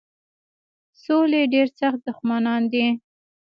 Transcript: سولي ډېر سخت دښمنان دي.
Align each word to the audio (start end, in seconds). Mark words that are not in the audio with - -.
سولي 1.03 1.41
ډېر 1.53 1.67
سخت 1.79 1.99
دښمنان 2.07 2.61
دي. 2.73 2.85